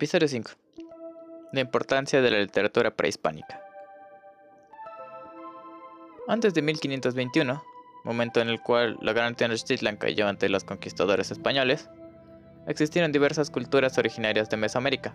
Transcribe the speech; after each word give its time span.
Episodio 0.00 0.28
5. 0.28 0.52
La 1.52 1.60
importancia 1.60 2.22
de 2.22 2.30
la 2.30 2.38
literatura 2.38 2.90
prehispánica. 2.90 3.60
Antes 6.26 6.54
de 6.54 6.62
1521, 6.62 7.62
momento 8.04 8.40
en 8.40 8.48
el 8.48 8.62
cual 8.62 8.96
la 9.02 9.12
gran 9.12 9.34
Tenochtitlan 9.34 9.98
cayó 9.98 10.26
ante 10.26 10.48
los 10.48 10.64
conquistadores 10.64 11.30
españoles, 11.30 11.90
existieron 12.66 13.12
diversas 13.12 13.50
culturas 13.50 13.98
originarias 13.98 14.48
de 14.48 14.56
Mesoamérica, 14.56 15.14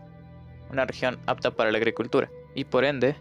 una 0.70 0.86
región 0.86 1.17
apta 1.26 1.49
para 1.49 1.72
la 1.72 1.80
agricultura 1.80 2.30
y 2.54 2.66
por 2.66 2.86
ende 2.86 3.16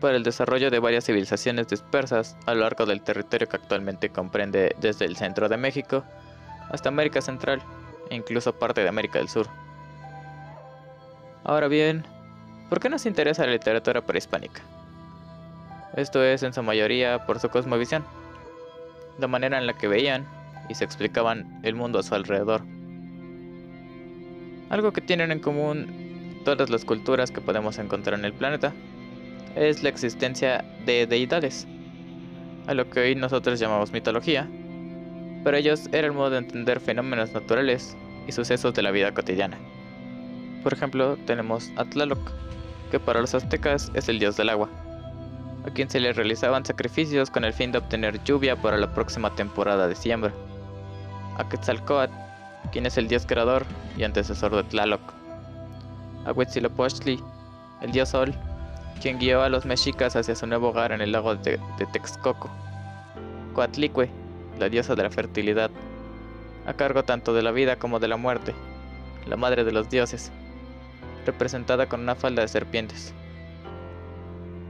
para 0.00 0.14
el 0.14 0.22
desarrollo 0.22 0.70
de 0.70 0.78
varias 0.78 1.04
civilizaciones 1.04 1.66
dispersas 1.66 2.36
a 2.46 2.54
lo 2.54 2.60
largo 2.60 2.86
del 2.86 3.02
territorio 3.02 3.48
que 3.48 3.56
actualmente 3.56 4.10
comprende 4.10 4.76
desde 4.78 5.06
el 5.06 5.16
centro 5.16 5.48
de 5.48 5.56
México 5.56 6.04
hasta 6.70 6.90
América 6.90 7.20
Central 7.20 7.60
e 8.08 8.14
incluso 8.14 8.56
parte 8.56 8.82
de 8.82 8.88
América 8.88 9.18
del 9.18 9.28
Sur. 9.28 9.48
Ahora 11.42 11.68
bien, 11.68 12.04
¿por 12.68 12.80
qué 12.80 12.90
nos 12.90 13.06
interesa 13.06 13.46
la 13.46 13.52
literatura 13.52 14.02
prehispánica? 14.02 14.60
Esto 15.96 16.22
es 16.22 16.42
en 16.42 16.52
su 16.52 16.62
mayoría 16.62 17.24
por 17.24 17.40
su 17.40 17.48
cosmovisión, 17.48 18.04
la 19.18 19.26
manera 19.26 19.58
en 19.58 19.66
la 19.66 19.72
que 19.72 19.88
veían 19.88 20.26
y 20.68 20.74
se 20.74 20.84
explicaban 20.84 21.60
el 21.62 21.74
mundo 21.74 21.98
a 21.98 22.02
su 22.02 22.14
alrededor. 22.14 22.62
Algo 24.68 24.92
que 24.92 25.00
tienen 25.00 25.32
en 25.32 25.40
común 25.40 26.42
todas 26.44 26.68
las 26.68 26.84
culturas 26.84 27.30
que 27.30 27.40
podemos 27.40 27.78
encontrar 27.78 28.18
en 28.18 28.26
el 28.26 28.34
planeta 28.34 28.72
es 29.56 29.82
la 29.82 29.88
existencia 29.88 30.62
de 30.84 31.06
deidades, 31.06 31.66
a 32.66 32.74
lo 32.74 32.88
que 32.90 33.00
hoy 33.00 33.14
nosotros 33.14 33.58
llamamos 33.58 33.92
mitología. 33.92 34.46
Para 35.42 35.58
ellos 35.58 35.88
era 35.90 36.06
el 36.06 36.12
modo 36.12 36.30
de 36.30 36.38
entender 36.38 36.80
fenómenos 36.80 37.32
naturales 37.32 37.96
y 38.28 38.32
sucesos 38.32 38.74
de 38.74 38.82
la 38.82 38.90
vida 38.90 39.12
cotidiana. 39.12 39.58
Por 40.62 40.72
ejemplo, 40.72 41.16
tenemos 41.26 41.70
a 41.76 41.84
Tlaloc, 41.84 42.18
que 42.90 43.00
para 43.00 43.20
los 43.20 43.34
aztecas 43.34 43.90
es 43.94 44.08
el 44.08 44.18
dios 44.18 44.36
del 44.36 44.50
agua, 44.50 44.68
a 45.66 45.70
quien 45.70 45.88
se 45.88 46.00
le 46.00 46.12
realizaban 46.12 46.64
sacrificios 46.64 47.30
con 47.30 47.44
el 47.44 47.52
fin 47.52 47.72
de 47.72 47.78
obtener 47.78 48.22
lluvia 48.24 48.56
para 48.56 48.76
la 48.76 48.92
próxima 48.92 49.34
temporada 49.34 49.88
de 49.88 49.94
siembra. 49.94 50.32
A 51.38 51.48
Quetzalcoatl, 51.48 52.12
quien 52.72 52.86
es 52.86 52.98
el 52.98 53.08
dios 53.08 53.24
creador 53.26 53.64
y 53.96 54.04
antecesor 54.04 54.54
de 54.54 54.64
Tlaloc. 54.64 55.00
A 56.26 56.32
Huitzilopochtli, 56.32 57.22
el 57.80 57.92
dios 57.92 58.10
sol, 58.10 58.34
quien 59.00 59.18
guió 59.18 59.42
a 59.42 59.48
los 59.48 59.64
mexicas 59.64 60.14
hacia 60.14 60.34
su 60.34 60.46
nuevo 60.46 60.68
hogar 60.68 60.92
en 60.92 61.00
el 61.00 61.12
lago 61.12 61.34
de, 61.34 61.58
Texcoco. 61.92 62.50
Coatlicue, 63.54 64.10
la 64.58 64.68
diosa 64.68 64.94
de 64.94 65.02
la 65.02 65.10
fertilidad, 65.10 65.70
a 66.66 66.74
cargo 66.74 67.02
tanto 67.02 67.32
de 67.32 67.42
la 67.42 67.50
vida 67.50 67.76
como 67.76 67.98
de 67.98 68.08
la 68.08 68.16
muerte, 68.16 68.54
la 69.26 69.36
madre 69.36 69.64
de 69.64 69.72
los 69.72 69.88
dioses, 69.88 70.30
representada 71.30 71.88
con 71.88 72.00
una 72.00 72.16
falda 72.16 72.42
de 72.42 72.48
serpientes. 72.48 73.14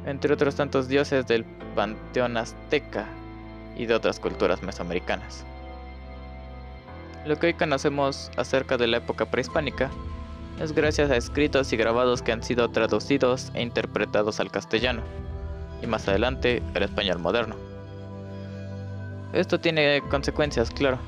Entre 0.05 0.33
otros 0.33 0.57
tantos 0.57 0.89
dioses 0.89 1.27
del 1.27 1.45
panteón 1.75 2.37
azteca 2.37 3.07
y 3.77 3.87
de 3.87 3.95
otras 3.95 4.21
culturas 4.21 4.63
mesoamericanas. 4.63 5.47
Lo 7.25 7.39
que 7.39 7.49
hoy 7.49 7.55
conocemos 7.55 8.31
acerca 8.37 8.77
de 8.77 8.87
la 8.87 8.99
época 8.99 9.31
prehispánica 9.31 9.91
es 10.61 10.73
gracias 10.73 11.11
a 11.11 11.17
escritos 11.17 11.73
y 11.73 11.77
grabados 11.77 12.21
que 12.21 12.33
han 12.33 12.43
sido 12.43 12.69
traducidos 12.71 13.51
e 13.55 13.63
interpretados 13.63 14.41
al 14.41 14.51
castellano, 14.51 15.03
y 15.83 15.87
más 15.87 16.07
adelante 16.09 16.63
al 16.75 16.83
español 16.83 17.19
moderno. 17.19 17.57
Esto 19.33 19.61
tiene 19.61 20.03
consecuencias, 20.11 20.71
claro. 20.71 20.99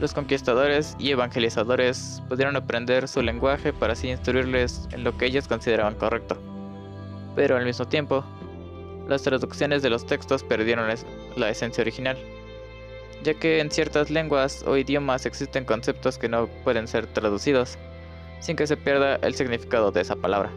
Los 0.00 0.14
conquistadores 0.14 0.94
y 1.00 1.10
evangelizadores 1.10 2.22
pudieron 2.28 2.54
aprender 2.54 3.08
su 3.08 3.20
lenguaje 3.20 3.72
para 3.72 3.94
así 3.94 4.08
instruirles 4.08 4.88
en 4.92 5.02
lo 5.02 5.16
que 5.16 5.26
ellos 5.26 5.48
consideraban 5.48 5.96
correcto. 5.96 6.38
Pero 7.34 7.56
al 7.56 7.64
mismo 7.64 7.84
tiempo, 7.84 8.24
las 9.08 9.22
traducciones 9.22 9.82
de 9.82 9.90
los 9.90 10.06
textos 10.06 10.44
perdieron 10.44 10.88
la 11.36 11.50
esencia 11.50 11.82
original, 11.82 12.16
ya 13.24 13.34
que 13.34 13.58
en 13.58 13.72
ciertas 13.72 14.08
lenguas 14.08 14.62
o 14.68 14.76
idiomas 14.76 15.26
existen 15.26 15.64
conceptos 15.64 16.16
que 16.16 16.28
no 16.28 16.46
pueden 16.62 16.86
ser 16.86 17.08
traducidos, 17.08 17.76
sin 18.38 18.54
que 18.54 18.68
se 18.68 18.76
pierda 18.76 19.16
el 19.16 19.34
significado 19.34 19.90
de 19.90 20.02
esa 20.02 20.14
palabra. 20.14 20.50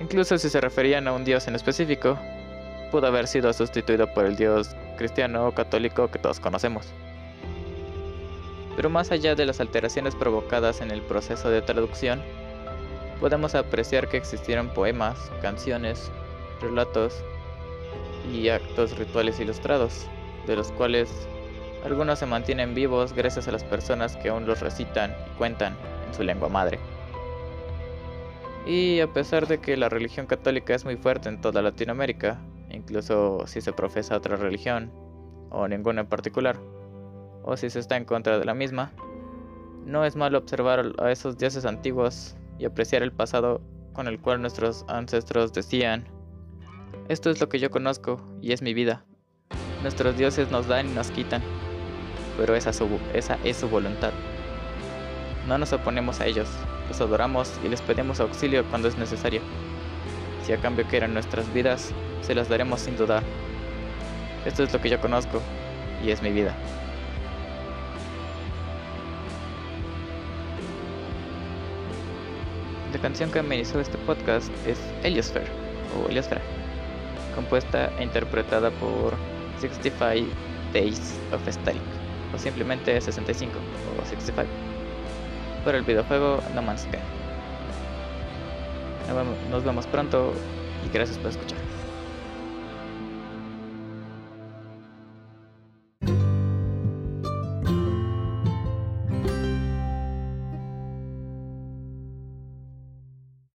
Incluso 0.00 0.38
si 0.38 0.48
se 0.48 0.62
referían 0.62 1.06
a 1.08 1.12
un 1.12 1.24
dios 1.24 1.46
en 1.46 1.56
específico, 1.56 2.18
pudo 2.90 3.06
haber 3.06 3.26
sido 3.26 3.52
sustituido 3.52 4.12
por 4.14 4.24
el 4.24 4.36
dios 4.36 4.74
cristiano 4.96 5.48
o 5.48 5.52
católico 5.52 6.10
que 6.10 6.18
todos 6.18 6.40
conocemos. 6.40 6.90
Pero 8.76 8.90
más 8.90 9.10
allá 9.10 9.34
de 9.34 9.46
las 9.46 9.60
alteraciones 9.60 10.14
provocadas 10.14 10.80
en 10.80 10.90
el 10.90 11.02
proceso 11.02 11.50
de 11.50 11.62
traducción, 11.62 12.22
podemos 13.20 13.54
apreciar 13.54 14.08
que 14.08 14.16
existieron 14.16 14.68
poemas, 14.68 15.30
canciones, 15.42 16.10
relatos 16.60 17.22
y 18.32 18.48
actos 18.48 18.96
rituales 18.96 19.38
ilustrados, 19.40 20.06
de 20.46 20.56
los 20.56 20.72
cuales 20.72 21.28
algunos 21.84 22.18
se 22.18 22.26
mantienen 22.26 22.74
vivos 22.74 23.12
gracias 23.12 23.48
a 23.48 23.52
las 23.52 23.64
personas 23.64 24.16
que 24.16 24.28
aún 24.28 24.46
los 24.46 24.60
recitan 24.60 25.14
y 25.26 25.36
cuentan 25.38 25.76
su 26.12 26.22
lengua 26.22 26.48
madre. 26.48 26.78
Y 28.66 29.00
a 29.00 29.12
pesar 29.12 29.48
de 29.48 29.58
que 29.58 29.76
la 29.76 29.88
religión 29.88 30.26
católica 30.26 30.74
es 30.74 30.84
muy 30.84 30.96
fuerte 30.96 31.28
en 31.28 31.40
toda 31.40 31.62
Latinoamérica, 31.62 32.40
incluso 32.70 33.44
si 33.46 33.60
se 33.60 33.72
profesa 33.72 34.16
otra 34.16 34.36
religión, 34.36 34.92
o 35.50 35.66
ninguna 35.66 36.02
en 36.02 36.06
particular, 36.06 36.58
o 37.44 37.56
si 37.56 37.70
se 37.70 37.78
está 37.78 37.96
en 37.96 38.04
contra 38.04 38.38
de 38.38 38.44
la 38.44 38.54
misma, 38.54 38.92
no 39.84 40.04
es 40.04 40.16
malo 40.16 40.38
observar 40.38 40.92
a 40.98 41.10
esos 41.10 41.38
dioses 41.38 41.64
antiguos 41.64 42.36
y 42.58 42.64
apreciar 42.64 43.02
el 43.02 43.12
pasado 43.12 43.60
con 43.92 44.06
el 44.08 44.18
cual 44.20 44.40
nuestros 44.40 44.84
ancestros 44.88 45.52
decían, 45.52 46.06
esto 47.08 47.30
es 47.30 47.40
lo 47.40 47.48
que 47.48 47.58
yo 47.58 47.70
conozco 47.70 48.20
y 48.40 48.52
es 48.52 48.62
mi 48.62 48.74
vida. 48.74 49.04
Nuestros 49.82 50.16
dioses 50.16 50.50
nos 50.50 50.68
dan 50.68 50.88
y 50.88 50.92
nos 50.92 51.10
quitan, 51.10 51.42
pero 52.38 52.54
esa, 52.54 52.70
esa 53.12 53.38
es 53.44 53.56
su 53.56 53.68
voluntad. 53.68 54.12
No 55.48 55.58
nos 55.58 55.72
oponemos 55.72 56.20
a 56.20 56.26
ellos, 56.26 56.48
los 56.88 57.00
adoramos 57.00 57.58
y 57.64 57.68
les 57.68 57.82
pedimos 57.82 58.20
auxilio 58.20 58.64
cuando 58.70 58.88
es 58.88 58.96
necesario. 58.96 59.40
Si 60.44 60.52
a 60.52 60.58
cambio 60.58 60.86
quieran 60.88 61.14
nuestras 61.14 61.52
vidas, 61.52 61.92
se 62.20 62.34
las 62.34 62.48
daremos 62.48 62.80
sin 62.80 62.96
dudar. 62.96 63.22
Esto 64.46 64.62
es 64.62 64.72
lo 64.72 64.80
que 64.80 64.88
yo 64.88 65.00
conozco 65.00 65.40
y 66.04 66.10
es 66.10 66.22
mi 66.22 66.30
vida. 66.30 66.54
Canción 73.02 73.32
que 73.32 73.40
amenizó 73.40 73.80
este 73.80 73.98
podcast 73.98 74.48
es 74.64 74.78
Heliosphere 75.02 75.50
o 75.98 76.08
Heliosfera, 76.08 76.40
compuesta 77.34 77.90
e 77.98 78.04
interpretada 78.04 78.70
por 78.70 79.14
65 79.60 80.30
Days 80.72 81.18
of 81.32 81.42
Static 81.48 81.82
o 82.32 82.38
simplemente 82.38 82.98
65 82.98 83.52
o 84.00 84.04
65 84.04 84.48
por 85.64 85.74
el 85.74 85.82
videojuego 85.82 86.40
No 86.54 86.62
Man's 86.62 86.82
Sky. 86.82 86.98
Nos 89.50 89.64
vemos 89.64 89.86
pronto 89.88 90.32
y 90.86 90.94
gracias 90.94 91.18
por 91.18 91.30
escuchar. 91.30 91.71